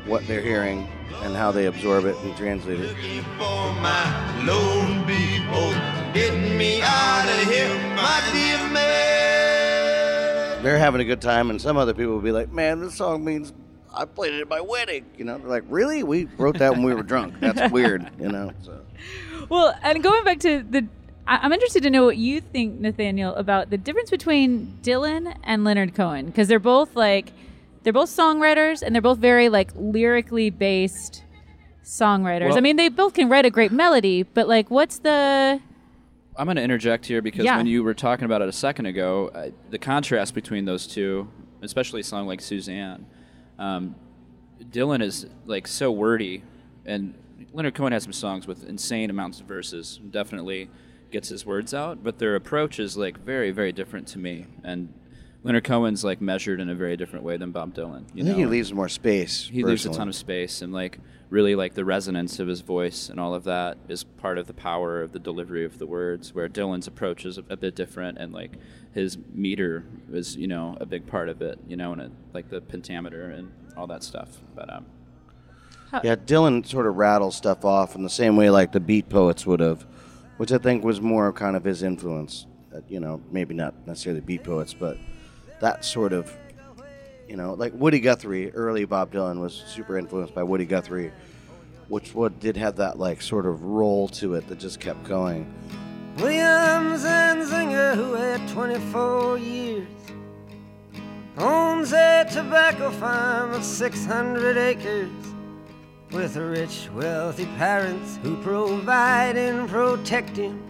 what 0.07 0.27
they're 0.27 0.41
hearing 0.43 0.87
and 1.23 1.35
how 1.35 1.51
they 1.51 1.67
absorb 1.67 2.05
it 2.05 2.17
and 2.19 2.37
translate 2.37 2.81
it. 2.81 2.95
For 3.39 3.73
my 3.81 4.45
lone 4.45 5.05
people, 5.07 5.73
getting 6.13 6.57
me 6.59 6.81
out 6.83 7.27
of 7.29 7.49
here, 7.51 7.69
my 7.97 8.21
dear 8.33 8.59
man. 8.73 10.63
they're 10.63 10.79
having 10.79 11.01
a 11.01 11.05
good 11.05 11.21
time, 11.21 11.51
and 11.51 11.61
some 11.61 11.77
other 11.77 11.95
people 11.95 12.15
will 12.15 12.21
be 12.21 12.33
like, 12.33 12.53
"Man, 12.53 12.81
this 12.81 12.95
song 12.95 13.25
means 13.25 13.53
I 13.93 14.05
played 14.05 14.35
it 14.35 14.41
at 14.41 14.49
my 14.49 14.61
wedding." 14.61 15.05
You 15.17 15.25
know, 15.25 15.39
they're 15.39 15.49
like, 15.49 15.65
"Really? 15.69 16.03
We 16.03 16.27
wrote 16.39 16.59
that 16.59 16.73
when 16.73 16.83
we 16.83 16.95
were 16.95 17.03
drunk. 17.03 17.35
That's 17.41 17.73
weird." 17.73 18.09
You 18.19 18.29
know. 18.31 18.53
So. 18.63 18.81
Well, 19.49 19.75
and 19.83 20.03
going 20.03 20.25
back 20.25 20.41
to 20.41 20.63
the, 20.63 20.87
I'm 21.27 21.53
interested 21.53 21.83
to 21.85 21.91
know 21.91 22.05
what 22.05 22.17
you 22.17 22.41
think, 22.41 22.81
Nathaniel, 22.81 23.35
about 23.35 23.71
the 23.71 23.79
difference 23.79 24.11
between 24.11 24.79
Dylan 24.83 25.37
and 25.45 25.65
Leonard 25.65 25.95
Cohen, 25.95 26.27
because 26.27 26.49
they're 26.49 26.59
both 26.59 26.97
like, 26.97 27.33
they're 27.85 27.93
both 27.93 28.09
songwriters 28.11 28.83
and 28.83 28.95
they're 28.95 29.03
both 29.03 29.19
very 29.19 29.49
like 29.49 29.71
lyrically 29.77 30.51
based 30.51 31.23
songwriters. 31.85 32.49
Well- 32.49 32.59
I 32.59 32.61
mean, 32.61 32.77
they 32.77 32.89
both 32.89 33.15
can 33.15 33.29
write 33.29 33.45
a 33.47 33.51
great 33.51 33.71
melody, 33.73 34.23
but 34.25 34.49
like, 34.49 34.71
what's 34.71 34.99
the? 34.99 35.61
I'm 36.37 36.47
going 36.47 36.57
to 36.57 36.63
interject 36.63 37.07
here 37.07 37.23
because 37.23 37.45
Yeah. 37.45 37.57
when 37.57 37.67
you 37.67 37.85
were 37.85 37.95
talking 37.95 38.25
about 38.25 38.43
it 38.43 38.49
a 38.49 38.53
second 38.53 38.87
ago, 38.87 39.31
uh, 39.35 39.51
the 39.71 39.79
contrast 39.79 40.35
between 40.35 40.65
those 40.65 40.87
two, 40.87 41.29
especially 41.63 42.01
a 42.01 42.05
song 42.05 42.27
like 42.27 42.41
Suzanne, 42.41 43.07
um, 43.59 43.95
Dylan 44.61 45.01
is 45.01 45.27
like 45.47 45.69
so 45.69 45.93
wordy, 45.93 46.43
and 46.85 47.15
Leonard 47.53 47.75
Cohen 47.75 47.93
has 47.93 48.03
some 48.03 48.13
songs 48.13 48.49
with 48.49 48.69
insane 48.69 49.11
amounts 49.11 49.39
of 49.41 49.47
verses. 49.47 50.01
Definitely 50.11 50.69
gets 51.13 51.29
his 51.29 51.47
words 51.47 51.73
out, 51.73 52.03
but 52.03 52.19
their 52.19 52.35
approach 52.35 52.81
is 52.81 52.97
like 52.97 53.19
very, 53.21 53.53
very 53.53 53.71
different 53.71 54.09
to 54.09 54.19
me. 54.19 54.47
And 54.65 54.93
Leonard 55.45 55.63
Cohen's 55.65 56.03
like 56.03 56.21
measured 56.21 56.59
in 56.59 56.69
a 56.71 56.75
very 56.75 56.97
different 56.97 57.25
way 57.25 57.37
than 57.37 57.53
Bob 57.53 57.75
Dylan. 57.75 58.05
You 58.15 58.23
I 58.23 58.27
think 58.27 58.39
know? 58.39 58.45
he 58.45 58.47
leaves 58.47 58.73
more 58.73 58.89
space. 58.89 59.49
he 59.53 59.63
leaves 59.63 59.85
a 59.87 59.93
ton 59.93 60.09
of 60.09 60.15
space 60.17 60.63
and 60.63 60.73
like 60.73 60.99
really 61.31 61.55
like 61.55 61.75
the 61.75 61.85
resonance 61.85 62.39
of 62.41 62.49
his 62.49 62.61
voice 62.61 63.09
and 63.11 63.21
all 63.21 63.35
of 63.35 63.45
that 63.45 63.77
is 63.89 64.05
part 64.05 64.39
of 64.39 64.47
the 64.47 64.55
power 64.55 65.03
of 65.03 65.13
the 65.13 65.19
delivery 65.19 65.65
of 65.65 65.79
the 65.79 65.87
words 65.87 66.33
where 66.35 66.49
dylan's 66.49 66.87
approach 66.87 67.25
is 67.27 67.39
a, 67.39 67.45
a 67.51 67.57
bit 67.57 67.75
different 67.75 68.19
and 68.19 68.33
like 68.33 68.53
his 68.93 69.19
meter 69.33 69.85
is 70.13 70.37
you 70.37 70.47
know 70.47 70.77
a 70.81 70.87
big 70.87 71.07
part 71.07 71.29
of 71.29 71.43
it 71.43 71.59
you 71.67 71.77
know 71.77 71.93
and 71.93 72.01
it, 72.03 72.13
like 72.33 72.49
the 72.51 72.61
pentameter 72.61 73.31
and 73.31 73.51
all 73.77 73.87
that 73.87 74.05
stuff 74.05 74.29
but 74.55 74.73
um 74.73 74.85
Yeah, 76.05 76.17
Dylan 76.17 76.67
sort 76.67 76.87
of 76.87 76.97
rattles 76.97 77.37
stuff 77.37 77.65
off 77.65 77.95
in 77.97 78.03
the 78.03 78.11
same 78.11 78.37
way 78.37 78.49
like 78.51 78.73
the 78.73 78.81
beat 78.81 79.09
poets 79.09 79.47
would 79.47 79.61
have, 79.61 79.87
which 80.39 80.51
I 80.53 80.59
think 80.59 80.85
was 80.85 81.01
more 81.01 81.33
kind 81.33 81.55
of 81.57 81.63
his 81.65 81.83
influence. 81.85 82.47
Uh, 82.75 82.81
you 82.89 82.99
know, 82.99 83.21
maybe 83.31 83.55
not 83.55 83.75
necessarily 83.87 84.21
beat 84.21 84.43
poets, 84.43 84.75
but 84.75 84.99
that 85.61 85.85
sort 85.85 86.13
of, 86.13 86.37
you 87.29 87.37
know, 87.37 87.55
like 87.55 87.73
Woody 87.75 88.01
Guthrie, 88.01 88.51
early 88.53 88.85
Bob 88.85 89.13
Dylan 89.13 89.41
was 89.41 89.53
super 89.67 89.99
influenced 89.99 90.35
by 90.35 90.43
Woody 90.43 90.67
Guthrie, 90.67 91.13
which 91.89 92.15
what 92.15 92.41
did 92.41 92.57
have 92.57 92.77
that 92.77 92.99
like 92.99 93.23
sort 93.23 93.47
of 93.47 93.63
roll 93.63 94.09
to 94.09 94.35
it 94.35 94.47
that 94.49 94.59
just 94.59 94.81
kept 94.81 95.05
going. 95.05 95.53
Williams 96.19 97.05
and 97.05 97.43
Zinger, 97.43 97.95
who 97.95 98.13
had 98.15 98.47
24 98.49 99.39
years, 99.39 99.89
owns 101.39 101.93
a 101.93 102.25
tobacco 102.31 102.91
farm 102.91 103.53
of 103.53 103.65
600 103.65 104.57
acres. 104.57 105.11
With 106.13 106.37
rich, 106.37 106.89
wealthy 106.95 107.47
parents 107.57 108.21
who 108.23 108.41
provide 108.43 109.37
and 109.37 109.69
protect 109.69 110.37
him, 110.37 110.63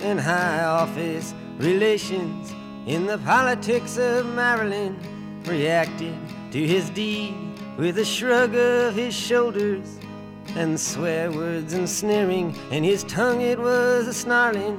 and 0.00 0.20
high 0.20 0.62
office 0.62 1.34
relations 1.58 2.54
in 2.86 3.06
the 3.06 3.18
politics 3.18 3.96
of 3.96 4.26
Maryland 4.34 4.98
reacted 5.46 6.14
to 6.50 6.66
his 6.66 6.90
deed 6.90 7.34
with 7.78 7.98
a 7.98 8.04
shrug 8.04 8.54
of 8.54 8.94
his 8.94 9.14
shoulders 9.14 9.98
and 10.56 10.78
swear 10.78 11.32
words 11.32 11.72
and 11.72 11.88
sneering, 11.88 12.54
and 12.70 12.84
his 12.84 13.02
tongue 13.04 13.40
it 13.40 13.58
was 13.58 14.06
a 14.06 14.12
snarling. 14.12 14.78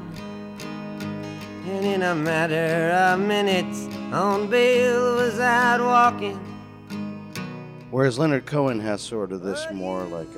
And 1.68 1.86
in 1.86 2.04
a 2.04 2.16
matter 2.16 2.92
of 2.92 3.20
minutes, 3.20 3.88
on 4.14 4.50
bail 4.50 5.16
was 5.16 5.40
out 5.40 5.82
walking. 5.82 6.38
Whereas 7.90 8.20
Leonard 8.20 8.46
Cohen 8.46 8.80
has 8.80 9.02
sort 9.02 9.32
of 9.32 9.42
this 9.42 9.66
more 9.74 10.04
like 10.04 10.30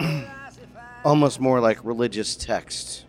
um, 0.00 0.26
almost 1.04 1.38
more 1.38 1.60
like 1.60 1.82
religious 1.84 2.34
text, 2.34 3.04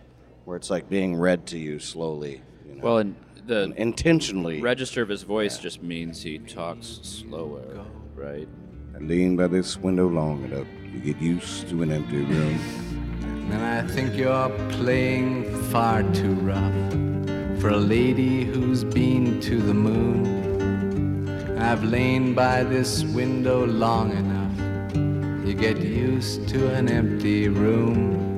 where 0.45 0.55
it's 0.55 0.69
like 0.69 0.89
being 0.89 1.15
read 1.15 1.47
to 1.47 1.57
you 1.57 1.79
slowly. 1.79 2.41
You 2.83 2.89
know? 2.89 2.95
well 2.95 2.97
and 2.99 3.15
the 3.45 3.73
intentionally. 3.77 4.61
register 4.61 5.01
of 5.01 5.09
his 5.09 5.23
voice 5.23 5.57
just 5.57 5.83
means 5.83 6.21
he 6.23 6.39
talks 6.39 6.99
slower 7.01 7.85
right 8.15 8.47
I 8.95 8.99
lean 8.99 9.35
by 9.35 9.47
this 9.47 9.75
window 9.75 10.07
long 10.07 10.43
enough, 10.43 10.67
to 10.91 10.99
get 10.99 11.19
used 11.19 11.67
to 11.69 11.81
an 11.81 11.91
empty 11.91 12.17
room. 12.17 12.59
And 13.51 13.65
I 13.65 13.81
think 13.87 14.15
you're 14.15 14.49
playing 14.69 15.45
far 15.71 16.03
too 16.13 16.35
rough 16.35 16.91
for 17.59 17.69
a 17.69 17.77
lady 17.77 18.43
who's 18.43 18.83
been 18.83 19.41
to 19.41 19.59
the 19.59 19.73
moon. 19.73 21.57
I've 21.57 21.83
lain 21.83 22.35
by 22.35 22.63
this 22.63 23.03
window 23.03 23.65
long 23.65 24.11
enough. 24.11 25.47
You 25.47 25.55
get 25.55 25.79
used 25.79 26.47
to 26.49 26.71
an 26.75 26.87
empty 26.87 27.49
room. 27.49 28.32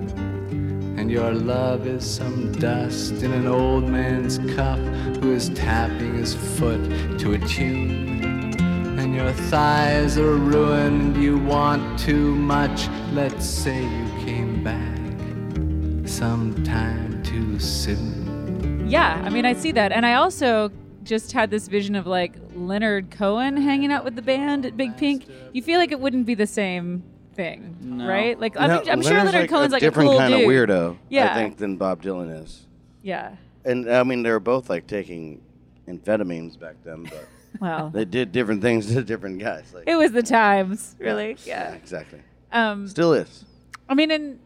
And 1.05 1.11
your 1.11 1.33
love 1.33 1.85
is 1.85 2.03
some 2.03 2.51
dust 2.53 3.21
in 3.21 3.31
an 3.31 3.45
old 3.45 3.87
man's 3.87 4.39
cuff 4.55 4.79
who 5.19 5.33
is 5.33 5.49
tapping 5.49 6.15
his 6.15 6.33
foot 6.33 6.81
to 7.19 7.33
a 7.33 7.37
tune. 7.37 8.59
And 8.97 9.13
your 9.13 9.31
thighs 9.31 10.17
are 10.17 10.35
ruined, 10.35 11.15
you 11.15 11.37
want 11.37 11.99
too 11.99 12.33
much. 12.33 12.87
Let's 13.11 13.45
say 13.45 13.83
you 13.83 14.25
came 14.25 14.63
back 14.63 16.09
sometime 16.09 17.21
too 17.21 17.59
soon. 17.59 18.89
Yeah, 18.89 19.21
I 19.23 19.29
mean, 19.29 19.45
I 19.45 19.53
see 19.53 19.73
that. 19.73 19.91
And 19.91 20.07
I 20.07 20.15
also 20.15 20.71
just 21.03 21.33
had 21.33 21.51
this 21.51 21.67
vision 21.67 21.93
of 21.93 22.07
like 22.07 22.33
Leonard 22.55 23.11
Cohen 23.11 23.57
hanging 23.57 23.91
out 23.91 24.05
with 24.05 24.15
the 24.15 24.23
band 24.23 24.65
at 24.65 24.75
Big 24.75 24.97
Pink. 24.97 25.27
You 25.53 25.61
feel 25.61 25.77
like 25.77 25.91
it 25.91 25.99
wouldn't 25.99 26.25
be 26.25 26.33
the 26.33 26.47
same 26.47 27.03
thing, 27.35 27.75
No. 27.81 28.07
right? 28.07 28.39
Like, 28.39 28.55
You 28.55 28.61
I'm, 28.61 28.69
know, 28.69 28.77
I'm 28.91 29.01
sure 29.01 29.11
Leonard's 29.11 29.33
Leonard 29.33 29.49
Cohen's 29.49 29.71
a 29.73 29.75
like 29.75 29.81
different 29.81 30.09
a 30.09 30.11
cool 30.11 30.19
kind 30.19 30.33
dude. 30.33 30.43
of 30.43 30.49
weirdo, 30.49 30.97
Yeah. 31.09 31.31
I 31.31 31.35
think, 31.35 31.57
than 31.57 31.77
Bob 31.77 32.01
Dylan 32.01 32.43
is. 32.43 32.65
Yeah. 33.03 33.35
And 33.63 33.91
I 33.91 34.03
mean, 34.03 34.23
they 34.23 34.31
were 34.31 34.39
both 34.39 34.69
like 34.69 34.87
taking 34.87 35.41
amphetamines 35.87 36.57
back 36.59 36.75
then, 36.83 37.03
but 37.03 37.27
Well, 37.61 37.89
they 37.89 38.03
did 38.05 38.31
different 38.31 38.61
things 38.61 38.87
to 38.93 39.01
different 39.03 39.39
guys. 39.39 39.71
Like, 39.73 39.87
it 39.87 39.95
was 39.95 40.11
the 40.11 40.23
times, 40.23 40.95
really. 40.99 41.37
yeah, 41.45 41.69
Yeah. 41.69 41.75
exactly. 41.75 42.19
Um, 42.51 42.87
Still 42.87 43.13
is. 43.13 43.45
I 43.87 43.93
mean, 43.95 44.11
and 44.11 44.39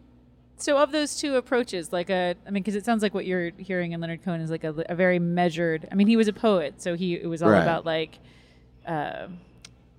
so 0.57 0.77
of 0.77 0.91
those 0.91 1.15
two 1.17 1.35
approaches, 1.35 1.91
like 1.93 2.09
a, 2.09 2.35
I 2.45 2.51
mean, 2.51 2.61
because 2.61 2.75
it 2.75 2.85
sounds 2.85 3.01
like 3.01 3.13
what 3.13 3.25
you're 3.25 3.51
hearing 3.57 3.93
in 3.93 4.01
Leonard 4.01 4.23
Cohen 4.23 4.41
is 4.41 4.51
like 4.51 4.63
a, 4.63 4.75
a 4.89 4.95
very 4.95 5.17
measured. 5.19 5.87
I 5.91 5.95
mean, 5.95 6.07
he 6.07 6.17
was 6.17 6.27
a 6.27 6.33
poet, 6.33 6.81
so 6.81 6.95
he 6.95 7.13
it 7.15 7.27
was 7.27 7.41
all 7.41 7.49
Right. 7.49 7.61
about 7.61 7.85
like 7.85 8.19
uh, 8.85 9.27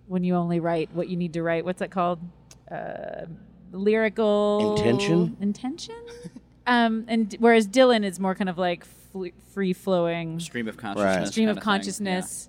when 0.06 0.22
you 0.24 0.34
only 0.34 0.60
write 0.60 0.90
what 0.92 1.08
you 1.08 1.16
need 1.16 1.32
to 1.32 1.42
write. 1.42 1.64
What's 1.64 1.78
that 1.80 1.90
called? 1.90 2.18
Uh, 2.70 3.26
lyrical 3.72 4.76
Intention? 4.76 5.36
Intention. 5.40 6.02
um, 6.66 7.04
and 7.08 7.34
whereas 7.38 7.66
Dylan 7.66 8.04
is 8.04 8.20
more 8.20 8.34
kind 8.34 8.48
of 8.48 8.58
like 8.58 8.84
fl- 8.84 9.26
free 9.52 9.72
flowing 9.72 10.40
stream 10.40 10.68
of 10.68 10.76
consciousness 10.76 11.30
stream 11.30 11.46
kind 11.46 11.50
of 11.50 11.62
thing. 11.62 11.64
consciousness. 11.64 12.48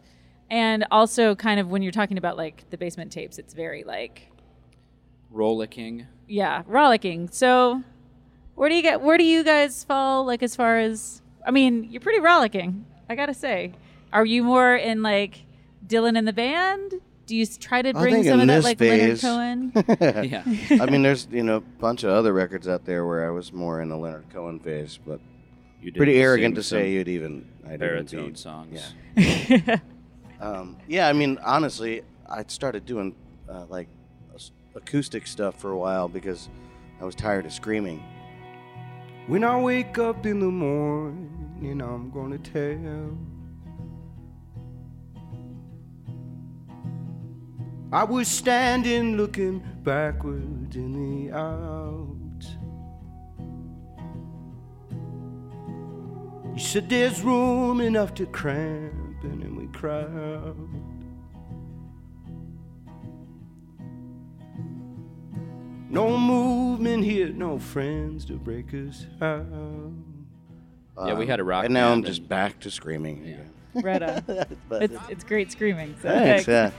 And 0.50 0.86
also, 0.92 1.34
kind 1.34 1.60
of 1.60 1.70
when 1.70 1.82
you're 1.82 1.94
talking 1.94 2.18
about 2.18 2.36
like 2.38 2.70
the 2.72 2.78
basement 2.78 3.12
tapes, 3.12 3.38
it's 3.38 3.54
very 3.54 3.84
like 3.84 4.32
rollicking 5.30 6.08
yeah, 6.32 6.64
rollicking. 6.66 7.30
So, 7.30 7.84
where 8.56 8.70
do 8.70 8.76
you 8.76 8.82
get? 8.82 9.02
Where 9.02 9.18
do 9.18 9.26
you 9.26 9.44
guys 9.44 9.84
fall? 9.84 10.26
Like 10.26 10.42
as 10.42 10.56
far 10.56 10.80
as, 10.80 11.22
I 11.46 11.52
mean, 11.52 11.90
you're 11.92 12.02
pretty 12.02 12.22
rollicking. 12.22 12.86
I 13.10 13.16
gotta 13.16 13.34
say, 13.34 13.74
are 14.14 14.26
you 14.26 14.42
more 14.42 14.74
in 14.76 15.04
like 15.04 15.44
Dylan 15.86 16.18
and 16.18 16.26
the 16.26 16.34
band? 16.34 16.94
Do 17.32 17.38
you 17.38 17.46
try 17.46 17.82
to 17.82 17.94
bring 17.94 18.26
some 18.26 18.42
of 18.42 18.48
that 18.48 18.62
like 18.62 18.78
phase, 18.78 19.24
Leonard 19.24 19.74
Cohen? 19.74 19.86
yeah 20.30 20.44
I 20.82 20.86
mean, 20.88 21.02
there's 21.02 21.30
you 21.32 21.44
know 21.44 21.56
a 21.56 21.62
bunch 21.62 22.04
of 22.04 22.10
other 22.10 22.34
records 22.34 22.68
out 22.68 22.84
there 22.84 23.06
where 23.06 23.26
I 23.26 23.30
was 23.30 23.54
more 23.54 23.80
in 23.80 23.88
the 23.88 23.96
Leonard 23.96 24.26
Cohen 24.34 24.60
phase, 24.60 25.00
but 25.08 25.22
you 25.82 25.94
pretty 25.94 26.18
arrogant 26.20 26.56
to 26.56 26.62
say 26.64 26.92
you'd 26.92 27.08
even 27.08 27.48
I'd 27.64 27.76
even 27.76 27.80
baritone 27.80 28.32
be- 28.32 28.36
songs 28.36 28.94
Yeah. 29.16 29.78
Um, 30.42 30.76
yeah, 30.90 31.08
I 31.08 31.14
mean, 31.14 31.40
honestly, 31.42 32.02
I 32.30 32.44
started 32.48 32.86
doing 32.86 33.16
uh, 33.48 33.66
like 33.70 33.88
acoustic 34.76 35.26
stuff 35.26 35.58
for 35.58 35.72
a 35.72 35.78
while 35.78 36.10
because 36.10 36.50
I 37.00 37.06
was 37.06 37.16
tired 37.16 37.46
of 37.46 37.54
screaming. 37.54 38.04
When 39.28 39.46
I 39.46 39.58
wake 39.58 39.98
up 39.98 40.26
in 40.26 40.42
the 40.42 40.52
morning, 40.52 41.82
I'm 41.82 42.12
gonna 42.12 42.40
tell. 42.40 43.18
I 47.94 48.06
was 48.06 48.30
standing 48.30 49.18
looking 49.18 49.62
backward 49.84 50.76
in 50.76 51.28
the 51.28 51.36
out. 51.36 52.16
You 56.54 56.60
said 56.60 56.90
there's 56.90 57.22
room 57.22 57.82
enough 57.82 58.14
to 58.16 58.26
cramp, 58.28 59.24
and 59.24 59.44
then 59.44 59.56
we 59.58 59.68
crowd. 59.68 60.70
No 65.90 66.18
movement 66.18 67.04
here, 67.04 67.28
no 67.28 67.60
friends 67.60 68.24
to 68.26 68.38
break 68.38 68.74
us 68.74 69.06
out. 69.22 69.92
Yeah, 71.06 71.16
we 71.16 71.28
had 71.28 71.42
a 71.42 71.44
rock 71.44 71.66
And 71.66 71.74
now 71.74 71.92
I'm 71.92 72.02
band 72.02 72.06
just 72.06 72.30
back 72.30 72.60
to 72.62 72.72
screaming. 72.72 73.22
again. 73.24 73.50
Right 73.76 74.02
on. 74.02 74.24
But- 74.70 74.84
It's, 74.84 74.98
it's 75.10 75.24
great 75.24 75.52
screaming. 75.52 75.96
So 76.02 76.10
Thanks, 76.10 76.48
yeah. 76.48 76.72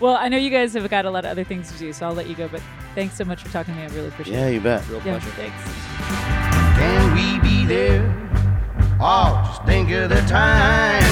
Well, 0.00 0.16
I 0.16 0.28
know 0.28 0.36
you 0.38 0.50
guys 0.50 0.72
have 0.74 0.88
got 0.88 1.04
a 1.04 1.10
lot 1.10 1.24
of 1.26 1.30
other 1.30 1.44
things 1.44 1.70
to 1.72 1.78
do, 1.78 1.92
so 1.92 2.06
I'll 2.06 2.14
let 2.14 2.26
you 2.26 2.34
go. 2.34 2.48
But 2.48 2.62
thanks 2.94 3.14
so 3.16 3.24
much 3.24 3.42
for 3.42 3.50
talking 3.50 3.74
to 3.74 3.80
me. 3.80 3.86
I 3.86 3.90
really 3.90 4.08
appreciate 4.08 4.34
Yeah, 4.34 4.40
it. 4.40 4.44
Yeah, 4.46 4.50
you 4.54 4.60
bet. 4.60 4.88
real 4.88 4.96
Yeah, 4.98 5.18
pleasure 5.18 5.30
thanks. 5.36 5.62
Can 6.78 7.14
we 7.14 7.38
be 7.48 7.66
there? 7.66 8.02
Oh, 8.98 9.42
just 9.46 9.62
think 9.64 9.90
of 9.90 10.08
the 10.08 10.20
time. 10.22 11.02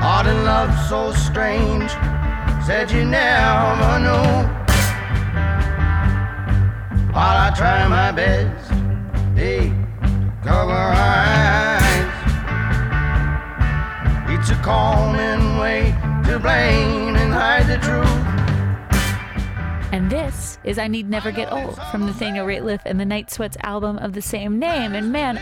Art 0.00 0.26
and 0.26 0.44
love 0.44 0.88
so 0.88 1.12
strange. 1.12 1.90
Said 2.66 2.90
you 2.90 3.04
never 3.04 3.98
know. 4.00 4.54
While 7.12 7.50
I 7.50 7.52
try 7.56 7.86
my 7.88 8.12
best, 8.12 8.70
hey, 9.34 9.72
cover 10.44 10.72
our 10.72 11.27
It's 14.48 14.58
a 14.58 14.62
common 14.62 15.58
way 15.58 15.94
to 16.24 16.38
blame 16.38 17.16
and 17.16 17.30
hide 17.34 17.66
the 17.66 17.76
truth. 17.84 18.08
And 19.92 20.08
this 20.08 20.58
is 20.64 20.78
I 20.78 20.88
Need 20.88 21.10
Never 21.10 21.30
Get 21.30 21.52
Old 21.52 21.78
from 21.90 22.06
Nathaniel 22.06 22.46
Rateliff 22.46 22.80
and 22.86 22.98
the 22.98 23.04
Night 23.04 23.30
Sweats 23.30 23.58
album 23.62 23.98
of 23.98 24.14
the 24.14 24.22
same 24.22 24.58
name. 24.58 24.94
And 24.94 25.12
man, 25.12 25.38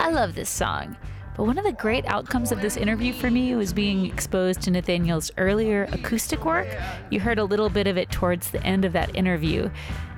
I 0.00 0.08
love 0.08 0.34
this 0.34 0.48
song. 0.48 0.96
But 1.36 1.44
one 1.44 1.58
of 1.58 1.64
the 1.66 1.72
great 1.72 2.06
outcomes 2.06 2.50
of 2.50 2.62
this 2.62 2.78
interview 2.78 3.12
for 3.12 3.30
me 3.30 3.54
was 3.54 3.74
being 3.74 4.06
exposed 4.06 4.62
to 4.62 4.70
Nathaniel's 4.70 5.30
earlier 5.36 5.86
acoustic 5.92 6.46
work. 6.46 6.66
You 7.10 7.20
heard 7.20 7.38
a 7.38 7.44
little 7.44 7.68
bit 7.68 7.86
of 7.86 7.98
it 7.98 8.10
towards 8.10 8.52
the 8.52 8.64
end 8.64 8.86
of 8.86 8.94
that 8.94 9.14
interview. 9.14 9.68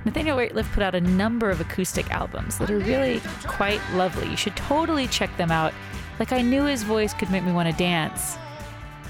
Nathaniel 0.05 0.37
Rateliff 0.37 0.71
put 0.71 0.81
out 0.81 0.95
a 0.95 1.01
number 1.01 1.49
of 1.49 1.59
acoustic 1.59 2.09
albums 2.09 2.57
that 2.59 2.71
are 2.71 2.79
really 2.79 3.19
quite 3.43 3.81
lovely. 3.95 4.29
You 4.29 4.37
should 4.37 4.55
totally 4.55 5.07
check 5.07 5.35
them 5.35 5.51
out. 5.51 5.73
Like 6.19 6.33
I 6.33 6.41
knew 6.41 6.65
his 6.65 6.83
voice 6.83 7.13
could 7.13 7.31
make 7.31 7.43
me 7.43 7.51
want 7.51 7.69
to 7.69 7.75
dance. 7.75 8.37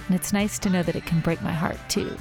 And 0.08 0.16
it's 0.16 0.32
nice 0.32 0.58
to 0.60 0.70
know 0.70 0.84
that 0.84 0.96
it 0.96 1.06
can 1.06 1.20
break 1.20 1.42
my 1.42 1.52
heart 1.52 1.78
too. 1.90 2.16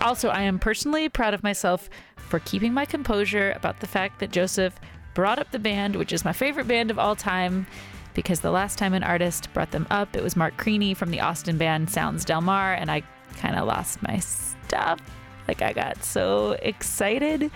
Also, 0.00 0.28
I 0.28 0.42
am 0.42 0.58
personally 0.58 1.08
proud 1.08 1.34
of 1.34 1.42
myself 1.42 1.90
for 2.16 2.38
keeping 2.40 2.72
my 2.72 2.84
composure 2.84 3.52
about 3.56 3.80
the 3.80 3.86
fact 3.86 4.20
that 4.20 4.30
Joseph 4.30 4.78
brought 5.14 5.38
up 5.38 5.50
the 5.50 5.58
band, 5.58 5.96
which 5.96 6.12
is 6.12 6.24
my 6.24 6.32
favorite 6.32 6.68
band 6.68 6.90
of 6.90 6.98
all 6.98 7.16
time, 7.16 7.66
because 8.14 8.40
the 8.40 8.50
last 8.50 8.78
time 8.78 8.94
an 8.94 9.02
artist 9.02 9.52
brought 9.52 9.72
them 9.72 9.86
up, 9.90 10.14
it 10.14 10.22
was 10.22 10.36
Mark 10.36 10.56
Creaney 10.56 10.96
from 10.96 11.10
the 11.10 11.20
Austin 11.20 11.58
band 11.58 11.90
Sounds 11.90 12.24
Del 12.24 12.40
Mar, 12.40 12.74
and 12.74 12.90
I 12.90 13.02
kind 13.36 13.56
of 13.56 13.66
lost 13.66 14.02
my 14.02 14.18
stuff. 14.18 15.00
Like, 15.48 15.62
I 15.62 15.72
got 15.72 16.04
so 16.04 16.52
excited. 16.62 17.50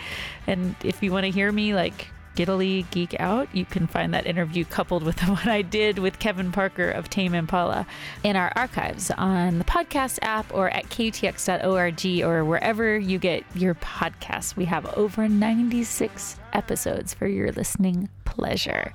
And 0.46 0.74
if 0.82 1.02
you 1.02 1.12
want 1.12 1.24
to 1.24 1.30
hear 1.30 1.52
me, 1.52 1.74
like, 1.74 2.08
giddily 2.34 2.86
geek 2.90 3.18
out, 3.20 3.48
you 3.54 3.64
can 3.64 3.86
find 3.86 4.14
that 4.14 4.26
interview 4.26 4.64
coupled 4.64 5.02
with 5.02 5.16
the 5.24 5.26
one 5.26 5.48
I 5.48 5.62
did 5.62 5.98
with 5.98 6.18
Kevin 6.18 6.52
Parker 6.52 6.90
of 6.90 7.10
Tame 7.10 7.34
Impala 7.34 7.86
in 8.22 8.36
our 8.36 8.52
archives 8.56 9.10
on 9.10 9.58
the 9.58 9.64
podcast 9.64 10.18
app 10.22 10.52
or 10.52 10.70
at 10.70 10.88
ktx.org 10.88 12.24
or 12.24 12.44
wherever 12.44 12.98
you 12.98 13.18
get 13.18 13.44
your 13.54 13.74
podcasts. 13.74 14.56
We 14.56 14.66
have 14.66 14.86
over 14.96 15.28
96 15.28 16.36
episodes 16.52 17.14
for 17.14 17.26
your 17.26 17.52
listening 17.52 18.08
pleasure. 18.24 18.92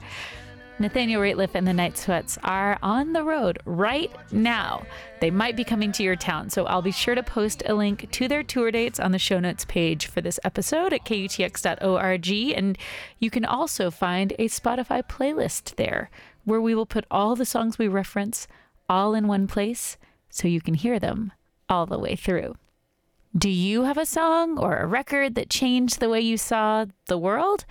Nathaniel 0.79 1.21
Rateliff 1.21 1.55
and 1.55 1.67
the 1.67 1.73
Night 1.73 1.97
Sweats 1.97 2.37
are 2.43 2.77
on 2.83 3.13
the 3.13 3.23
road 3.23 3.57
right 3.65 4.11
now. 4.31 4.85
They 5.19 5.31
might 5.31 5.55
be 5.55 5.63
coming 5.63 5.91
to 5.93 6.03
your 6.03 6.15
town, 6.15 6.51
so 6.51 6.65
I'll 6.65 6.83
be 6.83 6.91
sure 6.91 7.15
to 7.15 7.23
post 7.23 7.63
a 7.65 7.73
link 7.73 8.11
to 8.11 8.27
their 8.27 8.43
tour 8.43 8.69
dates 8.69 8.99
on 8.99 9.11
the 9.11 9.17
show 9.17 9.39
notes 9.39 9.65
page 9.65 10.05
for 10.05 10.21
this 10.21 10.39
episode 10.43 10.93
at 10.93 11.03
kutx.org. 11.03 12.29
And 12.55 12.77
you 13.17 13.31
can 13.31 13.43
also 13.43 13.89
find 13.89 14.33
a 14.33 14.47
Spotify 14.49 15.01
playlist 15.01 15.77
there 15.77 16.11
where 16.45 16.61
we 16.61 16.75
will 16.75 16.85
put 16.85 17.05
all 17.09 17.35
the 17.35 17.45
songs 17.45 17.79
we 17.79 17.87
reference 17.87 18.47
all 18.87 19.15
in 19.15 19.27
one 19.27 19.47
place 19.47 19.97
so 20.29 20.47
you 20.47 20.61
can 20.61 20.75
hear 20.75 20.99
them 20.99 21.31
all 21.67 21.87
the 21.87 21.97
way 21.97 22.15
through. 22.15 22.55
Do 23.35 23.49
you 23.49 23.83
have 23.83 23.97
a 23.97 24.05
song 24.05 24.59
or 24.59 24.77
a 24.77 24.85
record 24.85 25.33
that 25.35 25.49
changed 25.49 25.99
the 25.99 26.09
way 26.09 26.21
you 26.21 26.37
saw 26.37 26.85
the 27.07 27.17
world? 27.17 27.65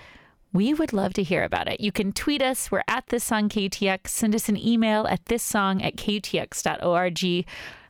We 0.56 0.72
would 0.72 0.92
love 0.94 1.12
to 1.12 1.22
hear 1.22 1.44
about 1.44 1.68
it. 1.68 1.80
You 1.80 1.92
can 1.92 2.12
tweet 2.12 2.42
us. 2.42 2.70
We're 2.70 2.82
at 2.88 3.06
this 3.08 3.22
song 3.22 3.50
KTX. 3.50 4.08
Send 4.08 4.34
us 4.34 4.48
an 4.48 4.56
email 4.56 5.06
at 5.06 5.26
this 5.26 5.42
song 5.42 5.82
at 5.82 5.96
ktx.org. 5.96 7.46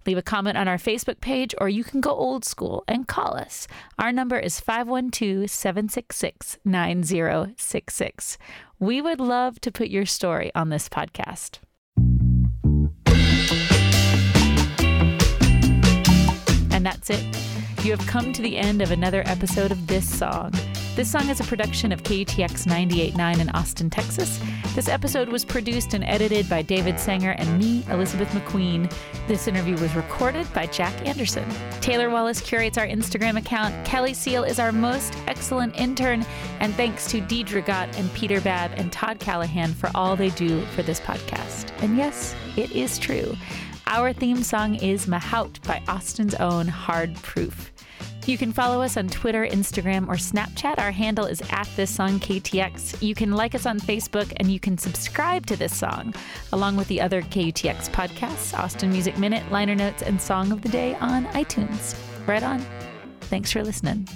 Leave 0.06 0.18
a 0.18 0.23
comment 0.23 0.58
on 0.58 0.68
our 0.68 0.76
Facebook 0.76 1.20
page, 1.20 1.54
or 1.58 1.68
you 1.68 1.85
can 1.85 2.00
go 2.00 2.11
old 2.11 2.44
school 2.44 2.85
and 2.87 3.08
call 3.08 3.37
us. 3.37 3.66
Our 3.99 4.12
number 4.12 4.38
is 4.38 4.61
512 4.61 5.49
766 5.49 6.58
9066. 6.64 8.38
We 8.78 9.00
would 9.00 9.20
love 9.20 9.61
to 9.61 9.73
put 9.73 9.88
your 9.88 10.06
story 10.06 10.50
on 10.54 10.68
this 10.68 10.88
podcast. 10.88 11.58
And 16.73 16.85
that's 16.85 17.11
it. 17.11 17.25
You 17.85 17.96
have 17.96 18.06
come 18.06 18.32
to 18.32 18.42
the 18.42 18.56
end 18.56 18.82
of 18.82 18.90
another 18.90 19.23
episode 19.25 19.70
of 19.70 19.87
This 19.87 20.08
Song. 20.08 20.52
This 20.97 21.12
song 21.12 21.29
is 21.29 21.41
a 21.41 21.45
production 21.45 21.93
of 21.93 22.03
KUTX 22.05 22.67
98.9 22.67 23.38
in 23.38 23.50
Austin, 23.50 23.91
Texas. 23.91 24.41
This 24.75 24.88
episode 24.88 25.29
was 25.29 25.45
produced 25.45 25.93
and 25.93 26.03
edited 26.03 26.49
by 26.49 26.62
David 26.62 26.99
Sanger 26.99 27.33
and 27.33 27.59
me, 27.59 27.85
Elizabeth 27.91 28.31
McQueen. 28.31 28.91
This 29.29 29.47
interview 29.47 29.76
was 29.76 29.95
recorded 29.95 30.50
by 30.55 30.65
Jack 30.69 31.07
Anderson. 31.07 31.47
Taylor 31.83 32.09
Wallace 32.09 32.41
curates 32.41 32.79
our 32.79 32.87
Instagram 32.87 33.37
account. 33.37 33.75
Kelly 33.85 34.15
Seal 34.15 34.43
is 34.43 34.59
our 34.59 34.73
most 34.73 35.15
excellent 35.26 35.78
intern. 35.78 36.25
And 36.61 36.75
thanks 36.76 37.11
to 37.11 37.21
Deidre 37.21 37.67
Gott 37.67 37.95
and 37.99 38.11
Peter 38.15 38.41
Babb 38.41 38.71
and 38.78 38.91
Todd 38.91 39.21
Callahan 39.21 39.75
for 39.75 39.91
all 39.95 40.17
they 40.17 40.30
do 40.30 40.65
for 40.69 40.82
this 40.82 41.00
podcast. 41.00 41.73
And 41.82 41.99
yes, 41.99 42.35
it 42.56 42.73
is 42.73 42.99
true. 42.99 43.37
Our 43.87 44.15
theme 44.15 44.43
song 44.43 44.76
is 44.76 45.04
Mahout 45.04 45.63
by 45.67 45.82
Austin's 45.89 46.35
own 46.37 46.69
Hard 46.69 47.15
Proof. 47.17 47.71
You 48.26 48.36
can 48.36 48.52
follow 48.52 48.82
us 48.82 48.97
on 48.97 49.08
Twitter, 49.08 49.47
Instagram, 49.47 50.08
or 50.08 50.15
Snapchat. 50.15 50.78
Our 50.78 50.91
handle 50.91 51.26
is 51.26 51.41
at 51.50 51.69
this 51.76 51.95
song 51.95 52.19
KUTX. 52.19 53.00
You 53.00 53.15
can 53.15 53.30
like 53.30 53.54
us 53.54 53.67
on 53.67 53.78
Facebook 53.78 54.32
and 54.39 54.50
you 54.50 54.58
can 54.58 54.76
subscribe 54.76 55.47
to 55.47 55.56
this 55.56 55.75
song, 55.76 56.12
along 56.52 56.76
with 56.76 56.89
the 56.89 57.00
other 57.00 57.23
KUTX 57.23 57.89
podcasts, 57.91 58.58
Austin 58.58 58.91
Music 58.91 59.17
Minute, 59.17 59.49
Liner 59.52 59.76
Notes, 59.76 60.02
and 60.02 60.21
Song 60.21 60.50
of 60.50 60.62
the 60.62 60.69
Day 60.69 60.97
on 60.97 61.26
iTunes. 61.26 61.97
Right 62.26 62.43
on. 62.43 62.67
Thanks 63.23 63.52
for 63.52 63.62
listening. 63.62 64.08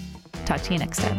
Talk 0.44 0.60
to 0.62 0.72
you 0.72 0.80
next 0.80 0.98
time. 0.98 1.18